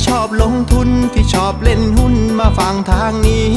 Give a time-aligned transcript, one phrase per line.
[0.00, 3.50] ที่ชอบลงทุนที่ชอบเล่นหุ้นมาฟังทางนี้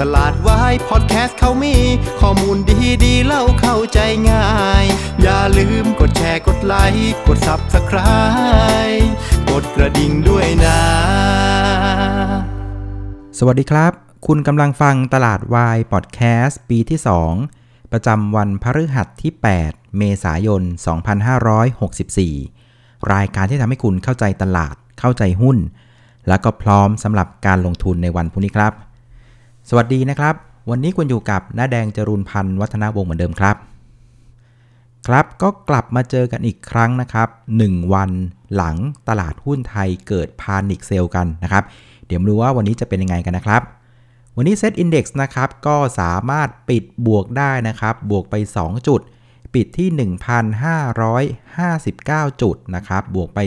[0.00, 1.76] ตลาดวายพอดแคสต์เขามี
[2.20, 3.98] ข้อมูลดีดีเล่าเข้าใจ
[4.30, 4.48] ง่า
[4.82, 4.84] ย
[5.22, 9.06] อย่าลืมกดแชร์กดไลค์กด Subscribe
[9.50, 10.80] กดกระดิ่งด้วยนะ
[13.38, 13.92] สวัสดีครับ
[14.26, 16.98] คุณกำลังฟังตลาดวายพอดแคสต์ปีที่
[17.44, 19.32] 2 ประจำวันพฤหัสที่
[19.64, 20.62] 8 เมษายน
[22.26, 25.58] 2564 รายการที่ทำให้คุณเข้าใจตลาดเข้าใจหุ้น
[26.28, 28.72] แล้วก็พร้อมสำหรับการลงทุนในวันพรุ่งนี้ครับ
[29.68, 30.34] สวัสดีนะครับ
[30.70, 33.56] วันนี้คุณอยู่กับน้าแดงจรูนพันธ์วัฒนาวงศ์เหมือนเดิมครับ
[35.06, 37.28] ครับก็กลับมาเจอกันอีกครั้งนะครับ
[37.60, 38.10] 1 วัน
[38.54, 38.76] หลัง
[39.08, 41.64] ตลาดหุ้นไทยเกิดพานิคเซลกันนะครับ
[42.06, 43.62] เดี๋ยวมาดูว่าวันนี้จะเป็นยังไงกันนะครับ
[44.36, 49.00] วันนี้ Set Index นะครับก็สามารถปิดบวกได้นะครับ บวกไป 2 จุด
[49.54, 49.88] ปิดที่
[52.30, 53.38] 1,559 จุดนะครับ บวกไป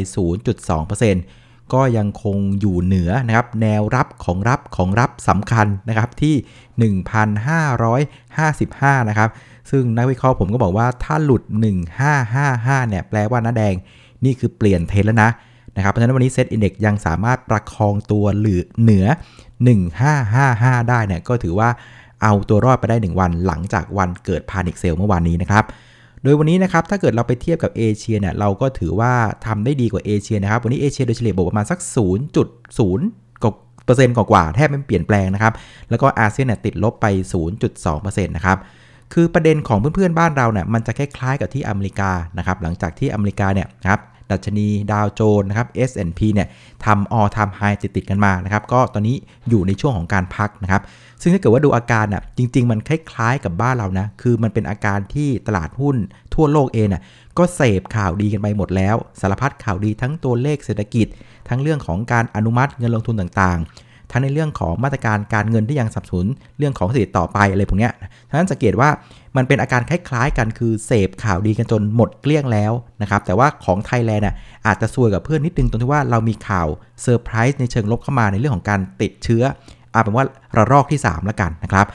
[0.65, 1.40] 0.2%
[1.73, 9.29] ก็ยังคงอยู่เหนือนะครับแนวรับของรับของรับสำคัญนะครับที่ 1,555 นะครับ
[9.71, 11.43] ซึ่งนักวิเคราะห์ผมก็บอกว่าถ้าหลุด
[12.15, 13.73] 1555 เนี่ยแปลว่าน้าแดง
[14.25, 15.29] นี่คือเปลี่ยนเทรนแล้วนะ
[15.75, 19.05] นะครับเพราะฉะนั้นวันนี้เซตอินเด็กยังสามารถประคองตัวหรือเหนือ
[20.17, 21.69] 1555 ได้เนี่ยก็ถือว่า
[22.23, 25.63] เอาตัวรอดไปได้ 1 วันหลังจากวันเกิด panic sell เมื่อวานนี้นะครับ
[26.23, 29.13] โดยวันนี้นะครับถ้าเกิดเราไปเทียบกับเอเชียเนี่ยเราก็ถือว่า
[29.45, 31.79] ทำได้ดีกว่าเอเชียนะครับ วันนี้เอเชียโดยเฉลี่ยบวกประมาณสัก
[32.41, 33.53] 0.0กว่า
[33.85, 35.53] เปอร์เซ็นต์กว่าแทบไม่เปลี่ยนแปลงนะครับ
[35.89, 37.05] แล้วก็อาเซียนเนี่ยติดลบไป
[37.67, 38.57] 0.2%นะครับ
[39.13, 43.99] คือประเด็นของเพื่อนๆบ้านเราเนี่ยมันจะคล้ายๆกับที่อเมริกานะครับหลังจากที่อเมริกาเนี่ยครับ
[44.31, 46.47] ดัชนีดาวโจนส์นะครับ S&P เนี่ย
[46.85, 49.15] ทำออทำไฮติดติดกันมานะครับก็ตอนนี้
[49.49, 50.81] อยู่ในช่วงของการพักนะครับ
[51.21, 55.95] ซึ่งถ้าเกิดว่าดูอาการน่ะจริง ๆ มันคล้ายๆกับบ้านเรานะคือมันเป็นอาการที่ตลาดหุ้น
[56.33, 57.03] ทั่วโลกเองน่ะ
[57.37, 61.07] ก็เสพข่าวดีกันไปหมดแล้ว สารพัดข่าวดีทั้งตัวเลขเศรษฐกิจ
[61.49, 66.25] ทั้งเรื่องของการอนุมัติเงินลงทุนต่างๆ ทั้งในเรื่องของมาตรการการเงินที่ยังสับสน
[66.57, 67.89] เรื่องของเศรษฐกิจต่อไปอะไรพวกนี้
[68.29, 68.89] ฉะนั้นสังเกตว่า
[69.37, 72.71] มันเป็นอาการคล้ายๆ กันคือเสพข่าวดีกันจนหมดเกลี้ยงแล้ว
[73.01, 74.35] นะครับแต่ว่าของไทยแลนด์น่ะ
[74.67, 76.67] อาจจะซวยกับเพื่อนนิดนึงตรงที่ว่าเรามีข่าว
[77.01, 79.43] เซอร์ไพรส์ในเชิงลบเข้ามาในเรื่องของการติดเชื้อ
[79.93, 80.25] เอาเป็นว่า
[80.57, 81.87] ระลอกที่ 3 แล้วกันนะครับ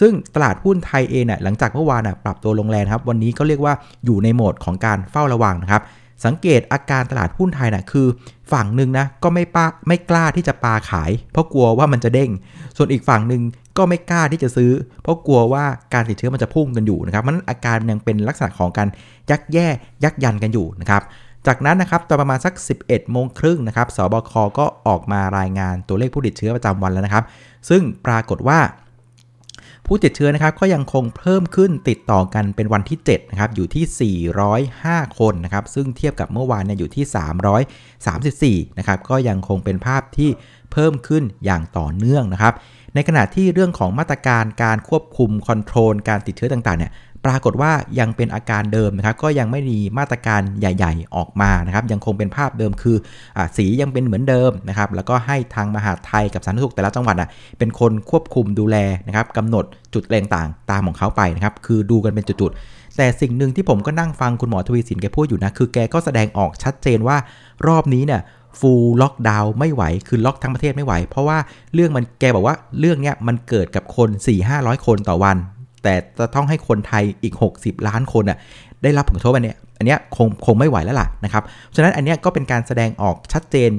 [0.00, 3.74] ซึ่งตลาดหุ้นไทยเองเนี่ยหลังจากเมื่อวานน่ะปรับตัวลงแรงครับ วันนี้ก็เรียกว่า
[4.04, 5.82] อยู่ในโหมดของการเฝ้าระวังนะครับ
[6.24, 8.06] สังเกตอาการตลาดหุ้นไทยน่ะคือ
[8.52, 12.30] ฝั่งหนึ่งนะก็ไม่ป้าไม่กล้าที่จะปาขาย เพราะกลัวว่ามันจะเด้ง
[12.76, 13.42] ส่วนอีกฝั่งหนึ่ง
[13.78, 14.70] ก็ไม่กล้าที่จะซื้อ
[15.02, 15.64] เพราะกลัวว่า
[15.94, 18.88] การติดเชื้อมันจะพุ่งกันอยู่นะครับมันอาการยังเป็นลักษณะของการ
[19.30, 19.68] ยักแย่
[20.04, 21.02] ยักยันกันอยู่นะครับ
[21.46, 27.24] จากนั้นนะครับตอนประมาณสัก 11 โมงครึ่งนะครับสบคก็ออกมารายงานตัวเลขผู้ติดเชื้อประจำวันแล้วนะครับ
[27.68, 28.58] ซึ่งปรากฏว่า
[29.90, 34.16] ผู้ติดเชื้อนะครับก็ยังคงเพิ่มขึ้นติดต่อกันเป็นวันที่7นะครับอยู่ที่
[34.66, 40.30] 405 คนนะครับซึ่งเทียบกับเมื่อวานเนี่ยอยู่ที่ 334 นะครับก็ยังคงเป็นภาพที่
[40.72, 42.54] เพิ่มขึ้นอย่างต่อเนื่องนะครับ
[42.94, 46.92] ในขณะที่เรื่องของมาตรการการควบคุมคอนโทรลการติดเชื้อต่างๆเนี่ย
[47.26, 52.96] ปรากฏว่ายังเป็นอาการเดิมนะครับ ก็ยังไม่มีมาตรการใหญ่ ๆ ออกมานะครับ ยังคงเป็นภาพเดิมคือ
[53.36, 57.28] อสียังเป็นเหมือนเดิมนะครับ แล้วก็ให้ทางมหาไทยกับสาธารณสุขแต่ละจังหวัดอะ
[57.58, 58.76] เป็นคนควบคุมดูแล
[59.06, 59.64] นะครับกำหนด
[59.94, 67.16] จุดแรงต่างตามของเขาไปนะครับ คือดูกันเป็นจุดๆ แต่สิ่งหนึ่งที่ผมก็นั่งฟังคุณหมอทวีสินแกพูดอยู่นะ คือแกก็แสดงออกชัดเจนว่า
[67.66, 68.20] รอบนี้เนี่ย
[68.60, 71.38] ฟูลล็อกดาวน์ไม่ไหว คือล็อกทั้งประเทศไม่ไหว เพราะว่า
[71.74, 74.08] เรื่องมันแกบอกว่าเรื่องเนี้ยมันเกิดกับคน
[74.48, 75.36] 4-500 คนต่อวัน
[75.82, 78.38] แต่จะต้องให้คนไทยอีก 60 ล้านคนอะ
[78.82, 81.42] ได้รับผลกระทบอันเนี้ยอันเนี้ยคงคงไม่ไหวแล้วล่ะนะครับ
[81.76, 83.70] ฉะนั้นอันเนี้ยก็เป็นการแสดงออกชัดเจน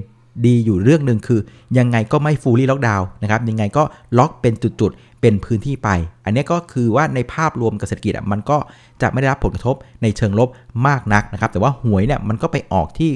[0.46, 1.40] ดีอยู่เรื่องหนึ่งคือ
[1.78, 3.84] ยังไงก็ไม่ฟูลี่ล็อกดาวน์นะครับยังไงก็
[4.18, 5.90] ล็อกเป็นจุดๆ เป็นพื้นที่ไป
[6.26, 8.58] อันนี้ก็คือว่าในภาพรวมกับเศรษฐกิจอะมันก็
[9.02, 10.50] จะไม่ได้รับผลกระทบในเชิงลบ
[10.88, 13.12] มากนักนะครับ แต่ว่าหวยเนี่ยมันก็ไปออกที่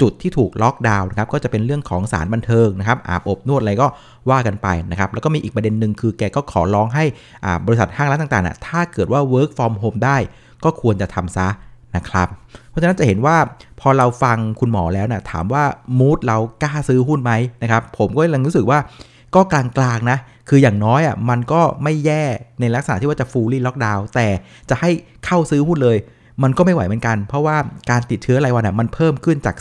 [0.00, 3.86] จุดที่ถูกล็อกดาวน์นะครับ ก็จะเป็นเรื่องของสารบันเทิงนะครับ อาบอบนวดอะไรก็
[4.30, 7.04] ว่ากันไปนะครับ แล้วก็มีอีกประเด็นหนึ่งคือแกก็ขอร้องให้
[7.66, 10.16] บริษัทห้างร้านต่างๆน่ะถ้าเกิดว่า work from home ได้
[10.64, 11.48] ก็ควรจะทำซะ
[11.96, 12.28] นะครับ
[12.68, 13.36] เพราะฉะนั้นจะเห็นว่า
[13.80, 15.64] พอเราฟังคุณหมอแล้วนะถามว่า
[15.98, 18.78] มูดเรากล้าซื้อหุ้นไหมนะครับ ผมก็ยังรู้สึกว่า
[19.34, 19.64] ก็กลา
[19.96, 20.18] งๆนะ
[20.48, 22.24] คืออย่างน้อยอะมันก็ไม่แย่
[22.60, 24.26] ในลักษณะที่ว่าจะฟูลี่ล็อกดาวน์แต่
[24.70, 24.90] จะให้
[25.26, 25.96] เข้าซื้อหุ้นเลย
[26.42, 27.56] มันก็ไม่ไหวเหมือนกัน เพราะว่า
[27.90, 29.56] การติดเชื้อรายวันอะมันเพิ่มขึ้นจาก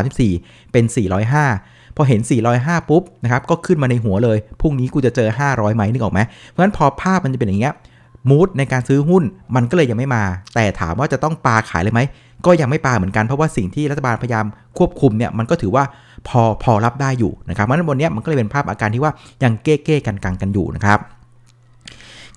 [0.00, 0.84] 334 เป็น
[1.40, 2.20] 405 พอเห็น
[2.54, 7.74] 405 ปุ๊บนะครับก็ขึ้นมาในหัวเลยพรุ่งนี้กูจะเจอ 500ไหมนึกออกไหมเพราะฉะนั้นพอภาพมันจะเป็นอย่างเงี้ย
[8.30, 9.22] มูดในการซื้อหุ้น
[9.54, 10.24] มันก็เลยยังไม่มา
[10.54, 12.00] แต่ถามว่าจะต้องปาขายเลยไหม
[12.46, 14.46] ก็ยังไม่ปาเหมือนกันเพราะว่าสิ่งที่รัฐบาลพยายาม
[14.78, 15.84] ควบคุมเนี่ยมันก็ถือว่า
[16.28, 19.12] พอพอรับได้อยู่นะครับเพราะฉะนั้นบนนี้มันก็เลยเป็นภาพอาการที่ว่า
[19.42, 21.00] ยังเก้เก้กันกังกันอยู่นะครับ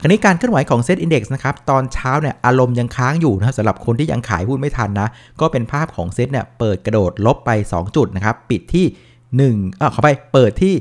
[0.02, 5.08] คราวนี้การเคลื่อนไหวของเซตอินดี x นะครับตอนเช้าเนี่ยอารมณ์ยังค้างอยู่นะสำหรับคนที่ยังขายหุ้นไม่ทันนะ
[5.40, 8.86] ก็เป็นภาพของเซตเนี่ยเปิดกระโดดลบไป 2 จุดนะครับ ปิดที่
[9.46, 10.74] 1เออขอไปเปิดที่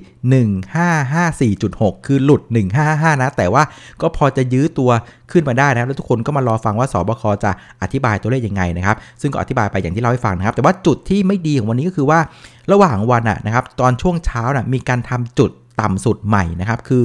[1.55, 2.43] 1554.6 คือหลุด
[2.83, 3.63] 1555 นะ แต่ว่า
[4.01, 4.91] ก็พอจะยื้อตัว
[5.31, 7.51] ขึ้นมาได้นะแล้วทุกคนก็มารอฟังว่าสบคจะ
[7.83, 12.19] อธิบายตัวเลขยังไงนะครับ ซึ่งก็อธิบายไปอย่างที่เล่าให้ฟังนะครับ แต่ว่าจุดที่ไม่ดีของวันนี้ก็คือว่า
[12.73, 15.51] ระหว่างวันอะนะครับ ตอนช่วงเช้านะมีการทำจุด
[15.81, 17.03] ต่ำสุดใหม่นะครับคือ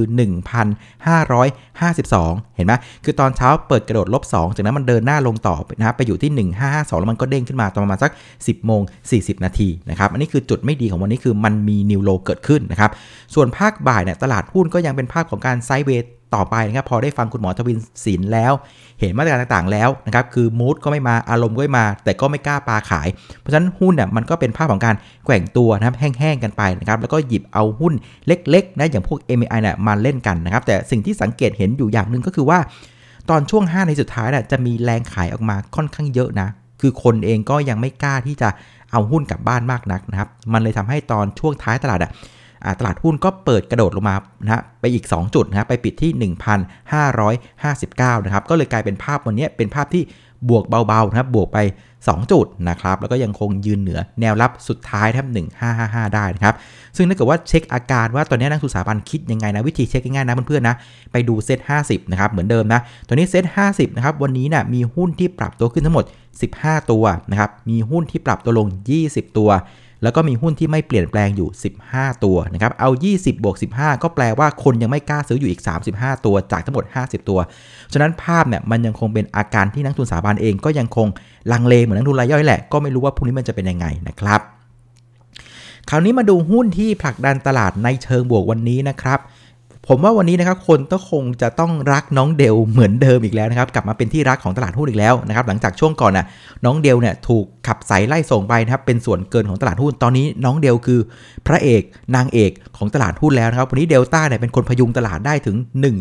[0.82, 2.72] 1,552 เห็นไหม
[3.04, 8.82] คือตอนเช้าเปิดกระโดดลบ 2 จากนั้นมันเดินหน้าลงต่อนะครับไปอยู่ที่ 1552 แล้วมันก็เด้งขึ้นมาตอนประมาณสัก 10โมง
[9.12, 12.90] 40 นาทีนะครับอันนี้คือจุดไม่ดีของวันนี้คือมันมีนิวโลเกิดขึ้นนะครับ
[13.34, 18.52] ส่วนภาคบ่ายเนี่ยตลาดหุ้นก็ยังเป็นภาพของการไซด์เวท ต่อไปนะครับพอได้ฟังคุณหมอทวินศิลป์แล้ว
[19.00, 23.08] เห็นมาตรการต่างๆแล้วนะครับคือมูดก็ไม่มาอารมณ์ก็ไม่มา แต่ก็ไม่กล้าปาขาย
[23.40, 24.94] เพราะฉะนั้นหุ้นเนี่ยมันก็เป็นภาพของการ
[25.24, 27.92] แกว่งตัวนะครับแห้งๆกันไปนะครับแล้วก็หยิบเอาหุ้น
[28.26, 32.58] เล็กๆนะอย่างพวก MI เนี่ยมาเล่นกันนะครับแต่สิ่งที่สังเกตเห็นอยู่อย่างหนึ่งก็คือว่า
[33.30, 36.48] ตอนช่วง 5 ในสุดท้ายน่ะจะมีแรงขายออกมาค่อนข้างเยอะนะ
[36.80, 38.48] คือคนเองก็ยังไม่กล้าที่จะ
[38.92, 42.10] เอาหุ้นกลับบ้านมากนักนะครับ มันเลยทำให้ตอนช่วงท้ายตลาดอะ
[42.78, 46.32] ตลาดหุ้นก็เปิดกระโดดลงมานะไปอีก 2 จุดนะไปปิดที่
[46.92, 50.02] 1,559 นะครับ ก็เลยกลายเป็นภาพวันนี้เป็นภาพที่
[50.50, 51.58] บวกเบาๆนะครับบวกไป
[51.96, 55.26] 2 จุดนะครับ แล้วก็ยังคงยืนเหนือแนวรับสุดท้ายทับ
[55.70, 56.54] 1555 ได้นะครับ
[56.96, 60.76] ซึ่งถ้าเกิดว่าเช็คอาการว่าตอนนี้นักทุนสถาบันคิดยังไงนะ วิธีเช็คง่ายๆนะเพื่อนๆนะ
[61.12, 66.04] ไปดูเซ็ต50 นะครับ เหมือนเดิมนะ ตอนนี้เซ็ต50 นะครับ วันนี้นะ่ะมีหุ้นที่ปรับตัวขึ้นทั้งหมด
[66.48, 68.68] 15 ตัวนะครับ มีหุ้นที่ปรับตัวลง
[69.02, 69.50] 20 ตัว
[70.02, 71.48] แล้วก็มีหุ้นที่ไม่เปลี่ยนแปลงอยู่
[71.84, 75.62] 15 ตัวนะครับเอา 20 บวก 15 ก็แปลว่าคนยังไม่กล้าซื้ออยู่อีก
[75.92, 77.38] 35 ตัวจากทั้งหมด 50 ตัว
[77.92, 81.06] ฉะนั้นภาพเนี่ยมันยังคงเป็นอาการที่นักทุนสถาบันเองก็ยังคง
[81.52, 84.40] ลังเลเหมือนนักทุนรายย่อยแหละก็ไม่รู้ว่าพรุ่งนี้มันจะเป็นยังไงนะครับ
[85.90, 89.18] คราวนี้มาดูหุ้นที่ผลักดันตลาดในเชิงบวกวันนี้นะครับ
[89.88, 96.26] ผมว่าวันนี้นะครับคนต้องคงจะต้องรักน้องเดลเหมือนเดิมอีกแล้วนะครับ กลับมาเป็นที่รักของตลาดหุ้นอีกแล้วนะครับ หลังจากช่วงก่อนน่ะ
[96.64, 101.00] น้องเดลเนี่ยถูกขับใสไล่ส่งไปนะครับเป็นส่วนเกินของตลาดหุ้นตอนนี้น้องเดลคือ
[101.46, 101.82] พระเอก
[102.16, 105.56] นางเอกของตลาดหุ้นแล้วนะครับวันนี้เดลต้าเนี่ยเป็นคนพยุงตลาดได้ถึง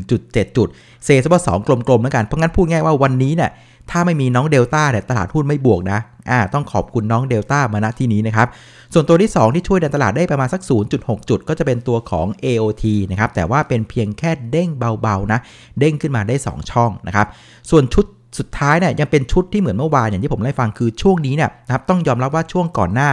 [0.08, 0.68] 1.7 จุด
[1.06, 3.52] เซซะว่าสองกลมๆแล้วกันเพราะงั้นพูดง่ายว่าวันนี้เนี่ย
[3.92, 6.00] ถ้าไม่มีน้องเดลต้าเนี่ยตลาดหุ้นไม่บวกนะ
[6.30, 8.48] อ่าต้องขอบคุณน้องเดลต้ามาณที่นี้นะครับ
[8.94, 10.62] ส่วนตัวที่ 2 ที่ช่วยดันตลาดได้ประมาณสัก
[10.96, 14.70] 0.6 จุด ก็จะเป็นตัวของ AOT นะครับ แต่ว่าเป็นเพียงแค่เด้ง
[15.02, 15.40] เบาๆนะ
[15.80, 17.28] เด้งขึ้นมาได้ 2 ช่องนะครับ
[17.70, 18.06] ส่วนชุด
[18.40, 23.10] สุดท้ายเนี่ยยังเป็นชุดที่เหมือนเมื่อวานอย่างที่ผมได้ฟังคือช่วงนี้เนี่ยนะครับต้องยอมรับว่าช่วงก่อนหน้า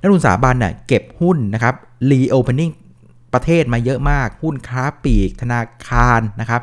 [0.00, 1.74] นักลงทุนสถาบันเนี่ยเก็บหุ้นนะครับ
[2.10, 2.72] reopening
[3.34, 6.60] ประเทศมาเยอะมาก หุ้นค้าปลีก ธนาคารนะครับ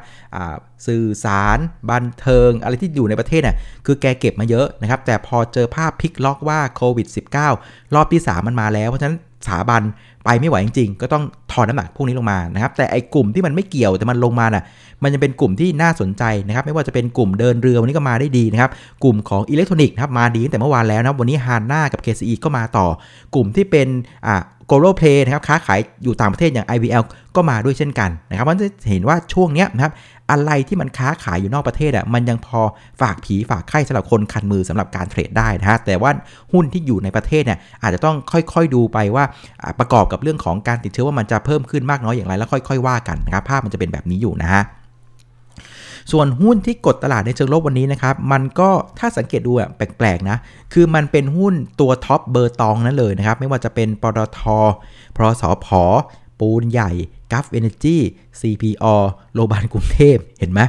[0.87, 1.57] สื่อสาร
[1.89, 3.55] บันเทิง อะไรที่อยู่ในประเทศเนี่ย
[3.85, 7.07] คือแกเก็บมาเยอะนะครับ แต่พอเจอภาพพลิกล็อกว่าโควิด
[7.51, 9.81] -19 รอบที่ 3 มันมาแล้ว เพราะฉะนั้นสถาบัน
[10.25, 14.63] ไปไม่ไหวจริงๆ ก็ต้องถอนน้ำหนักพวกนี้ลงมานะครับ แต่ไอ้กลุ่มที่มันไม่เกี่ยวแต่มันลงมาน่ะ
[15.03, 18.71] มันจะเป็นกลุ่มที่น่าสนใจนะครับ ไม่ว่าจะเป็นกลุ่มเดินเรือวันนี้ก็มาได้ดีนะครับ
[19.03, 22.87] กลุ่มของอิเล็กทรอนิกส์นะครับมาดีตั้งแต่เมื่อวานแล้วนะวันนี้ฮานน่ากับ KCE ก็มาต่อ
[23.35, 23.87] กลุ่มที่เป็น
[24.25, 27.03] อ่า global play นะครับค้าขายอยู่ต่างประเทศอย่าง IVL
[27.35, 29.93] ก็มาด้วยเช่นกันนะครับมันจะเห็นว่าช่วงนี้นะครับ
[30.31, 32.61] อะไรที่มันค้าขายอยู่นอกประเทศอะมันยังพอ
[33.01, 36.11] ฝากผีฝากไข่สำหรับคนคันมือสำหรับการเทรดได้นะฮะแต่ว่า
[36.53, 39.23] หุ้นที่อยู่ในประเทศเนี่ยอาจจะต้องค่อยๆดูไปว่า
[39.79, 44.63] ประกอบกับเรื่องของการติดเชื้อว่ามันจะเพิ่มขึ้นมากน้อยอย่างไรแล้วค่อย ๆ ว่ากันนะครับภาพมันจะเป็นแบบนี้อยู่นะฮะ
[46.11, 50.37] ส่วนหุ้นที่กดตลาดในเชิงลบวันนี้นะครับ มันก็ถ้าสังเกตดูอะแปลกๆนะ
[50.73, 54.41] คือมันเป็นหุ้นตัว top เบอร์ตองนั่นเลยนะครับ ไม่ว่าจะเป็นปตท
[55.15, 55.67] พรสพ
[56.39, 56.91] ปูนใหญ่
[57.31, 57.97] กัฟเอเนจี
[58.41, 58.85] CPO
[59.33, 60.61] โลบานกรุงเทพ เห็นไหม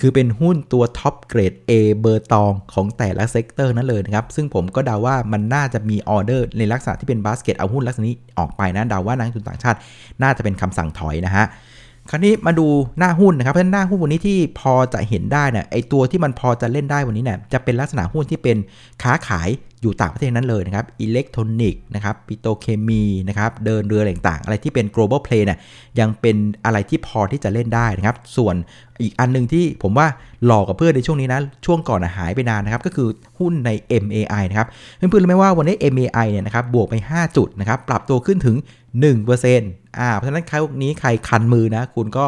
[0.00, 9.78] คือเป็นหุ้นตัว top เกรด A เบอร์ตองของแต่ละ sector นั่นเลยนะครับ ซึ่งผมก็เดาว่ามันน่าจะมีออเดอร์ในลักษณะที่เป็นบาสเกตเอาหุ้นลักษณะนี้ออกไปนะ เดาว่านักลงทุนต่างชาติ
[10.22, 11.44] น่าจะเป็นคำสั่งถอยนะฮะ
[12.14, 12.66] คราวนี้มาดู
[12.98, 18.56] หน้าหุ้นนะครับเพราะหน้าหุ้นวันนี้ที่พอจะเห็นได้เนี่ยไอตัวที่มันพอจะเล่นได้วันนี้เนี่ยจะเป็นลักษณะหุ้นที่เป็น
[19.02, 19.48] ค้าขาย
[19.80, 25.58] อยู่ต่างประเทศนั้นเลยนะครับอิเล็กทรอนิกส์นะครับปิโตเคมีนะครับเดินเรือต่างๆอะไรที่เป็น global play เนี่ย
[26.00, 28.54] ยังเป็นอะไรที่พอที่จะเล่นได้นะครับ ส่วน
[29.02, 30.06] อีกอันนึงที่ผมว่า
[30.46, 33.70] หลอกกับเพื่อนในช่วงนี้นะ ช่วงก่อนหายไปนานนะครับ ก็คือหุ้นใน
[34.04, 38.56] MAI นะครับเพื่อนๆรู้ไหมว่าวันนี้ MAI เนี่ยนะครับบวกไป 5 จุดนะครับปรับตัวขึ้นถึง
[39.22, 42.24] 1% อ่าเพราะฉะนั้นใครพวกนี้ใครคันมือนะ คุณก็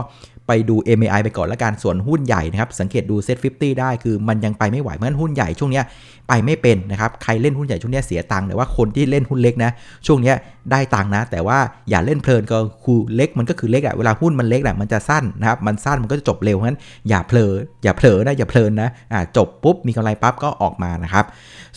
[0.49, 5.83] ไปดู MAI ไปก่อนแล้วกันส่วนหุ้นใหญ่นะครับ สังเกตดูเซ็ต50ได้คือมันยังไปไม่ไหว เพราะฉะนั้นหุ้นใหญ่ช่วงนี้
[6.29, 9.71] ไปไม่เป็นนะครับ ใครเล่นหุ้นใหญ่ช่วงนี้เสียตังค์แต่ว่าคนที่เล่นหุ้นเล็กนะ
[10.07, 10.33] ช่วงนี้
[10.71, 11.59] ได้ตังค์นะ แต่ว่า
[11.91, 16.79] อย่าเล่นเพลินก็คือเล็กมันก็คือเล็กอะเวลาหุ้นมันเล็กอะมันจะสั้นนะครับ มันสั้นมันก็จะจบเร็วเพราะฉะนั้น
[17.09, 17.53] อย่าเพลอ
[17.83, 21.25] อย่าเผลอนะอย่าเพลินนะอ่าจบปุ๊บมีกำไรปั๊บก็ออกมานะครับ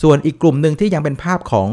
[0.02, 1.68] ส่วนอีกกลุ่มหนึ่งที่ยังเป็นภาพของ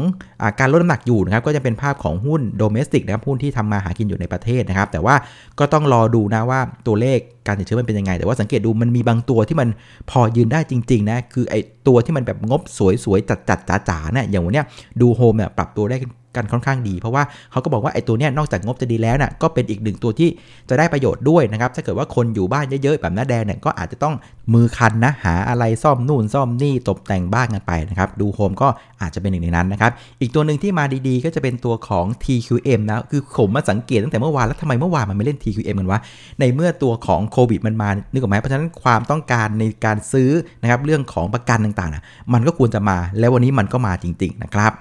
[0.60, 5.14] การลดน้ำหนักอยู่นะครับก็จะเป็นภาพของหุ้น domestic นะครับหุ้นที่ทำมาหากินอยู่ในประเทศนะครับ แต่ว่า
[5.58, 9.68] ก็ต้องรอดูนะว่าตัวเลขการติดเชื้อมันเป็นยังไง แต่ว่าสังเกตดูมันมีบางตัวที่มัน
[10.10, 11.54] พอยืนได้จริงๆนะคือไอ
[11.88, 12.60] ตัวที่มันแบบงบ
[13.04, 14.66] สวยๆจัดๆจ๋าๆเนี่ยอย่างวันเนี้ย
[15.00, 15.96] DoHome เนี่ยปรับตัวได้
[16.36, 20.28] กันค่อนข้างดี เพราะว่าเขาก็บอกว่าไอ้ตัวเนี้ยนอกจากงบจะดีแล้วน่ะก็เป็นอีกหนึ่งตัวที่
[20.68, 24.14] จะได้ประโยชน์ด้วยนะครับถ้าเกิดว่าคนอยู่บ้านเยอะๆแบบน้าแดงเนี่ยก็อาจจะต้อง
[24.54, 28.68] มือคันนะหาอะไรซ่อมนู่นซ่อมนี่ตกแต่งบ้านกันไปนะครับ DoHome ก็
[29.02, 29.90] อาจจะเป็นหนึ่งในนั้นนะครับ
[30.20, 36.00] อีกตัวหนึ่งที่มาดีๆ ก็จะเป็นตัวของ TQM นะคือผมมาสังเกตตั้งแต่เมื่อวานแล้วทำไมเมื่อวานมันไม่เล่น TQM กันวะ
[36.40, 40.30] ในเมื่อตัวของโควิดมันมานึกออกไหมเพราะฉะนั้นความต้องการในการซื้อ
[40.62, 42.02] นะครับเรื่องของประกันต่างๆนะ
[42.32, 44.72] มันก็ควรจะมาแล้ววันนี้มันก็มาจริงๆนะครับ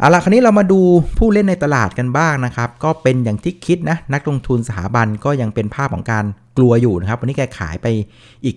[0.00, 0.80] เอาละคราวนี้เรามาดู
[1.18, 6.24] ผู้เล่นในตลาดกันบ้างนะครับ ก็เป็นอย่างที่คิดนะ นักลงทุนสถาบันก็ยังเป็นภาพของการ
[6.56, 7.86] กลัวอยู่นะครับ วันนี้แกขายไป
[8.44, 8.56] อีก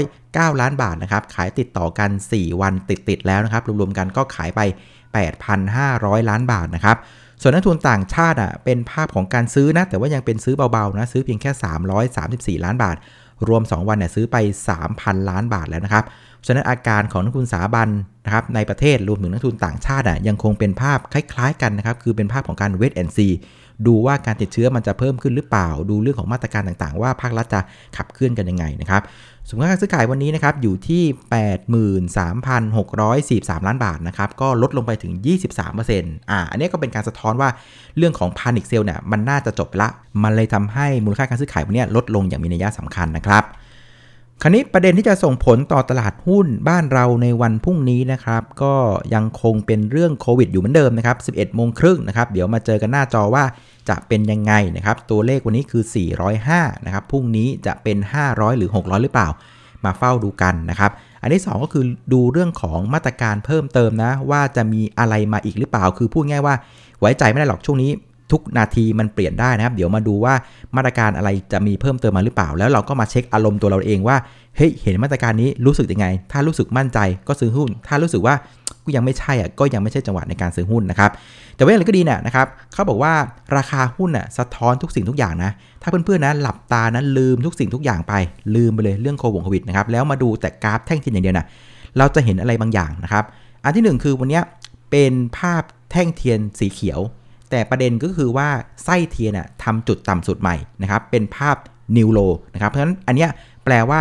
[0.00, 4.60] 909 ล้านบาทนะครับ ขายติดต่อกัน 4 วันติดๆแล้วนะครับ รวมๆกันก็ขายไป
[5.24, 6.96] 8,500 ล้านบาทนะครับ
[7.40, 11.50] ส่วนนักทุนต่างชาติอะเป็นภาพของการซื้อนะ แต่ว่ายังเป็นซื้อเบาๆนะ ซื้อเพียงแค่
[12.58, 12.96] 334 ล้านบาท
[13.48, 14.36] รวม 2 วันเนี่ยซื้อไป
[14.82, 16.04] 3,000 ล้านบาทแล้วนะครับ
[16.46, 17.88] ฉะนั้นอาการของนักทุนสถาบัน
[18.24, 23.28] นะครับในประเทศรวมถึงนักทุนต่างชาติอะยังคงเป็นภาพคล้ายๆกันนะครับ คือเป็นภาพของการเวทแอนซี
[23.86, 27.60] ดูว่าการติดเชื้อมันจะเพิ่มขึ้นหรือเปล่า ดูเรื่องของมาตรการต่างๆ ว่าภาครัฐจะ
[27.96, 29.02] ขับเคลื่อนกันยังไงนะครับ
[29.48, 31.02] สมมติการซื้อขายวันนี้นะครับอยู่ที่
[32.62, 35.12] 83,643 ล้านบาทนะครับก็ลดลงไปถึง
[35.70, 37.48] 23%อ่าอันนี้ก็เป็นการสะท้อนว่า
[37.96, 39.88] เรื่องของพานิคเซลเนี่ยมันน่าจะจบละ
[40.22, 43.44] มันเลยทำให้มูลค่าการซื้อขายวันนี้ลดลงอย่างมีนัยสำคัญนะครับ
[44.44, 48.74] คราวนี้ประเด็นที่จะส่งผลต่อตลาดหุ้นบ้านเราในวันพรุ่งนี้นะครับ ก็
[49.14, 53.44] ยังคงเป็นเรื่องโควิดอยู่เหมือนเดิมนะครับ 11โมงครึ่งนะครับ เดี๋ยวมาเจอกันหน้าจอว่า
[53.88, 55.82] จะเป็นยังไงนะครับ ตัวเลขวันนี้คือ
[56.34, 57.96] 405 นะครับ พรุ่งนี้จะเป็น
[58.28, 59.28] 500 หรือ 600 หรือเปล่า
[59.84, 60.90] มาเฝ้าดูกันนะครับ
[61.22, 66.54] อันที่ 2 ก็คือดูเรื่องของมาตรการเพิ่มเติมนะ ว่าจะมีอะไรมาอีกหรือเปล่า คือพูดง่ายว่า
[67.00, 67.90] ไว้ใจไม่ได้หรอกช่วงนี้
[68.32, 70.34] ทุกนาทีมันเปลี่ยนได้นะครับ เดี๋ยวมาดูว่า
[70.76, 74.16] มาตรการอะไรจะมีเพิ่มเติมมาหรือเปล่า แล้วเราก็มาเช็คอารมณ์ตัวเราเองว่า
[74.56, 76.98] เฮ้ยเห็นมาตรการนี้รู้สึกยังไง ถ้ารู้สึกมั่นใจ
[77.28, 78.34] ก็ซื้อหุ้น ถ้ารู้สึกว่า
[78.84, 81.10] กูยังไม่ใช่อะก็ยังไม่ใช่จังหวะในการซื้อหุ้นนะครับ
[81.56, 83.12] แต่ว่าอย่างไรก็ดีเนี่ยนะครับเขาบอกว่า
[83.56, 85.50] ราคาหุ้นน่ะสะท้อนทุกสิ่งทุกอย่างนะ
[85.82, 88.14] ถ้าเพื่อนๆนะหลับตานะลืมทุกสิ่งทุกอย่างไป
[88.54, 91.46] ลืมไปเลยเรื่องโควิดนะครับแล้วมาดูแต่กราฟแท่งเทียนอย่างเดียวนะ
[91.98, 93.24] เราจะเห็นอะไรบางอย่างนะครับ
[93.64, 94.40] อันที่ 1 คือวันนี้
[94.90, 97.00] เป็นภาพแท่งเทียนสีเขียว
[97.52, 98.48] แต่ประเด็นก็คือว่า
[98.84, 101.56] ไส้เทียนน่ะทำจุดต่ำสุดใหม่นะครับ เป็นภาพ
[101.96, 102.18] new low
[102.54, 103.30] นะครับ เพราะฉะนั้นอันเนี้ย
[103.64, 104.00] แปลว่า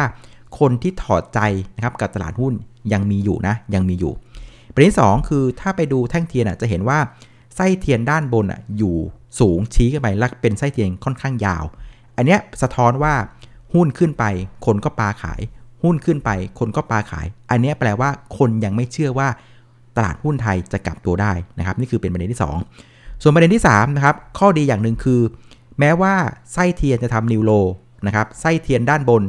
[0.59, 1.39] คนที่ถอดใจ
[1.75, 2.53] นะครับกับตลาดหุ้น
[2.93, 4.13] ยังมีอยู่นะยังมีอยู่
[4.73, 6.99] ประเด็นที่2คือถ้าไปดูแท่งเทียนอะจะเห็นว่า
[7.55, 8.95] ไส้เทียนด้านบนอะอยู่
[9.39, 11.63] สูงชี้ขึ้นไปแล้วเป็นไส้เทียนค่อนข้างยาว
[12.17, 13.13] อันเนี้ยสะท้อนว่า
[13.73, 14.23] หุ้นขึ้นไป
[14.65, 15.41] คนก็ปาขาย
[15.83, 16.29] หุ้นขึ้นไป
[16.59, 19.27] คนก็ปาขาย อันนี้แปลว่าคนยังไม่เชื่อว่า
[19.97, 22.90] ตลาดหุ้นไทยจะกลับตัวได้นะครับ นี่คือเป็นประเด็นที่ 2
[23.21, 25.21] ส่วนประเด็นที่3นะครับข้อดีอย่างหนึ่งคือ
[25.79, 26.13] แม้ว่า
[26.53, 27.51] ไส้เทียนจะทำนิวโล
[28.07, 29.23] นะครับไส้เทียนด้านบน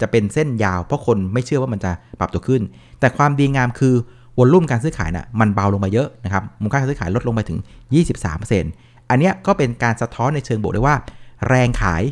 [0.00, 2.62] จะเป็นเส้นยาว เพราะคนไม่เชื่อว่ามันจะปรับตัวขึ้น
[3.00, 3.94] แต่ความดีงามคือ
[4.38, 7.58] วอลลุ่มการซื้อขายนะ่ะมันเบาลงมาเยอะนะครับมูลค่าการซื้อขายลดลงไปถึง
[8.34, 10.96] 23%อันเนี้ก็เป็นการสะท้อนในเชิงบวกได้ว่า
[11.48, 12.02] แรงขาย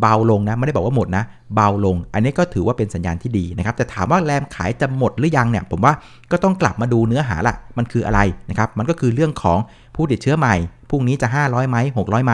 [0.00, 5.92] เบาลงนะไม่ได้บอกว่าหมดนะ เบาลง อันนี้ก็ถือว่าเป็นสัญญาณที่ดีนะครับแต่ถามว่าแรงขายจะหมดหรือยังเนี่ยผมว่า
[6.30, 9.58] ก็ต้องกลับมาดูเนื้อหาละมันคืออะไรนะครับมันก็คือเรื่องของ
[9.94, 10.54] ผู้ติดเชื้อใหม่
[10.90, 12.32] พรุ่งนี้จะ 500ไหม600ไหม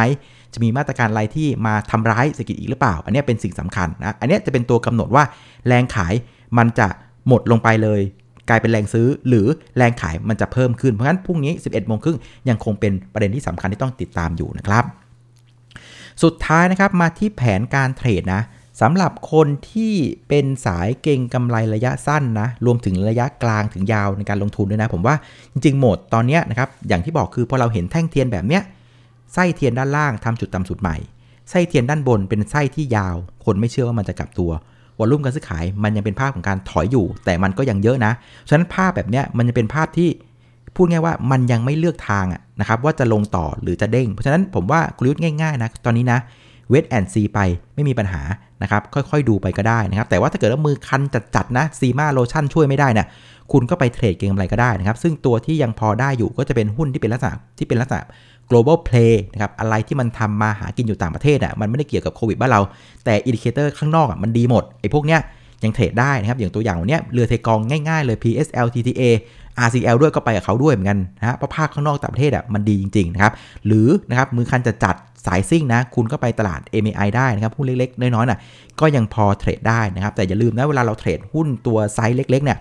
[0.54, 5.24] จะมีมาตรการอะไรที่มาทำร้ายเศรษฐกิจอีกหรือเปล่า อันนี้เป็นสิ่งสำคัญนะอันนี้จะเป็นตัวกำหนดว่า
[5.68, 6.14] แรงขาย
[6.58, 6.88] มันจะ
[7.28, 8.00] หมดลงไปเลย
[8.48, 14.84] กลายเป็นแรงซื้อหรือแรงขายมันจะเพิ่มขึ้นเพราะฉะนั้นพรุ่งนี้ 11โมงครึ่งยังคงเป็นประเด็นที่สำคัญที่ต้องติดตามอยู่นะครับ
[16.22, 18.42] สุดท้ายนะครับมาที่แผนการเทรดนะ
[18.80, 19.94] สำหรับคนที่
[20.28, 25.14] เป็นสายเก่งกำไรระยะสั้นนะ รวมถึงระยะกลางถึงยาวในการลงทุนด้วยนะ ผมว่า
[25.52, 28.62] จริงๆโหมดตอนนี้นะครับ อย่างที่บอกคือพอเราเห็นแท่งเทียนแบบเนี้ย
[29.34, 30.96] ไส้เทียนด้านล่างทำจุดต่ำสุดใหม่
[31.50, 34.50] ไส้เทียนด้านบนเป็นไส้ที่ยาว คนไม่เชื่อว่ามันจะกลับตัว
[34.98, 38.12] วอลลุ่มการซื้อขายมันยังเป็นภาพของการถอยอยู่ แต่มันก็ยังเยอะนะ
[38.48, 40.08] ฉะนั้นภาพแบบเนี้ยมันจะเป็นภาพที่
[40.76, 42.26] พูดง่ายว่ามันยังไม่เลือกทาง
[42.60, 46.18] นะครับว่าจะลงต่อหรือจะเด้ง เพราะฉะนั้นผมว่ากลยุทธ์ง่ายๆนะตอนนี้นะ
[46.70, 47.38] เวทแอนซีไป
[47.74, 48.22] ไม่มีปัญหา
[48.62, 51.02] นะครับค่อยๆดูไปก็ได้นะครับแต่ว่าถ้าเกิดว่ามือคัน
[51.34, 53.06] จัดๆนะซีม่าโลชั่นช่วยไม่ได้นะ
[53.52, 58.02] คุณก็ไปเทรดเก็งกำไรก็ได้นะครับ ซึ่งตัวที่ยังพอได้อยู่ก็จะเป็นหุ้นที่เป็นลักษณะที่เป็นลักษณะ
[58.50, 62.60] global play นะครับอะไรที่มันทำมาหากินอยู่ต่างประเทศอะมันไม่ได้เกี่ยวกับโควิดบ้านเรา
[63.04, 65.20] แต่ indicator ข้างนอกอะมันดีหมดไอ้พวกเนี้ย
[65.64, 67.58] ยังเทรดได้นะครับ อย่างตัวอย่างวันนี้เนี่ยเรือเทกอง
[67.88, 69.02] ง่ายๆเลย PSL TTA
[69.66, 73.32] RCL ด้วยก็ไปกับเขาด้วยเหมือนกันนะฮะเพราะภาคข้างนอกต่างประเทศอะมันดีจริงๆนะครับ
[73.66, 74.96] หรือนะครับมือคันจะจัด
[75.26, 78.38] สายซิ่งนะ คุณก็ไปตลาด MAI ได้นะครับหุ้นเล็กๆ น้อยๆน่ะ
[78.80, 82.58] ก็ยังพอเทรดได้นะครับ แต่อย่าลืมนะเวลาเราเทรดหุ้นตัวไซส์เล็กๆเนี่ย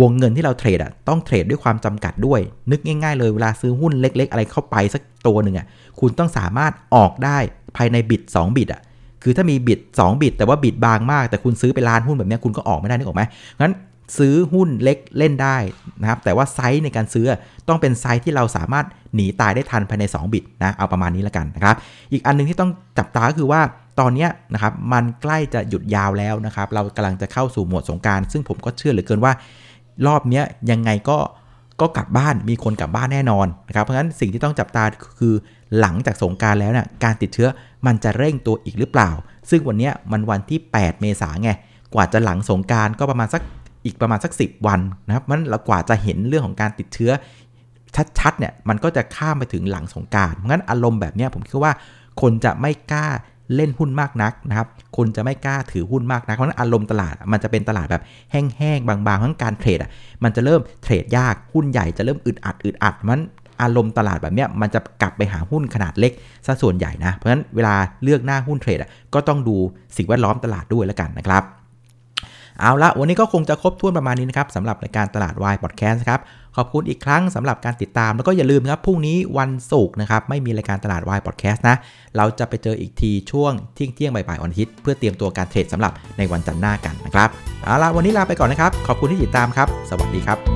[0.00, 5.66] วงเงินที่เราเทรดอะต้องเทรดด้วยความจำกัดด้วย นึกง่ายๆเลยเวลาซื้อหุ้นเล็ก ๆ อะไรเข้าไปสักตัวหนึ่งอะ
[6.00, 7.38] คุณต้องสามารถออกได้
[7.76, 8.80] ภายใน bid 2 bid อะ
[9.22, 13.22] คือถ้ามี bid 2 bid แต่ว่า bid บางมาก แต่คุณซื้อไปล้านหุ้นแบบนี้คุณก็ออกไม่ได้นึกออกไหม
[13.60, 13.74] งั้น
[14.18, 15.56] ซื้อหุ้นเล็กเล่นได้
[16.00, 17.26] นะครับ แต่ว่าไซส์ในการซื้อ
[17.68, 21.76] ต้องเป็นไซส์ที่เราสามารถหนีตายได้ทันภายใน 2 bid นะ เอาประมาณนี้แล้วกันนะครับ
[22.12, 23.60] อีกอันนึงที่ต้องจับตาก็คือว่า
[24.00, 29.32] ตอนนี้นะครับมันใกล้จะหยุดยาวแล้วนะครับ เรากำลังจะเข้าสู่หมวดสงการ ซึ่งผมก็เชื่อเหลือเกินว่า
[30.06, 31.18] รอบนี้ยังไงก็
[31.80, 34.84] ก็กลับบ้านมีคนกลับบ้านแน่นอนนะครับ เพราะฉะนั้นสิ่งที่ต้องจับตา
[35.18, 35.34] คือ
[35.80, 37.48] หลังจากสงการแล้วเนี่ยการติดเชื้อ
[37.86, 39.10] มันจะเร่งตัวอีกหรือเปล่า
[39.50, 41.50] ซึ่งวันนี้มันวันที่ 8 เมษาไง
[41.94, 43.42] กว่าจะหลังสงการก็ประมาณสัก
[43.86, 47.10] อีกประมาณสัก 10 วันนะครับมันเรากว่าจะเห็นเรื่องของการติดเชื้อ
[48.18, 51.74] ชัดๆเนี่ยมันก็จะข้ามไปถึงหลังสงการเพราะงั้นอารมณ์แบบนี้ผมคิดว่า
[52.20, 53.06] คนจะไม่กล้า
[53.54, 58.02] เล่นหุ้นมากนักนะครับคนจะไม่กล้าถือหุ้นมากนักเพราะนั้นอารมณ์ตลาดมันจะเป็นตลาดแบบ
[58.32, 59.90] แห้งๆ บางๆทั้งการเทรดอะ
[60.24, 63.20] มันจะเริ่มเทรดยากหุ้นใหญ่จะเริ่มอึดอัดอึดอัดมัน
[63.62, 66.12] อารมณ์ตลาดแบบนี้มันจะกลับไปหาหุ้นขนาดเล็ก
[66.46, 68.78] ซะส่วนใหญ่นะเพราะฉะนั้นเวลาเลือกหน้าหุ้นเทรด
[69.14, 69.56] ก็ต้องดู
[69.96, 71.42] สิ่งแวดล้อมตลาดด้วยแล้วกันนะครับ
[72.60, 76.20] เอาละวันนี้ก็คงจะครบถ้วนประมาณนี้นะครับสำหรับรายการตลาดวายพอดแคสต์ครับ
[76.56, 81.76] ขอบคุณอีกครั้งสำหรับการติดตาม แล้วก็อย่าลืมนะครับพรุ่งนี้วันศุกร์นะครับไม่มีรายการตลาดวายพอดแคสต์นะ
[82.16, 87.28] เราจะไปเจออีกทีช่วงเที่ยงเที่ยงบ่ายๆวันอาทิตย์เพื่อเตรียมตัวการเทรดสำหรับในวันจันทร์หน้ากันนะครับ
[87.64, 90.55] เอาละวันนี้ลาไปก่อนนะครับ ขอบคุณที่ติดตามครับ สวัสดีครับ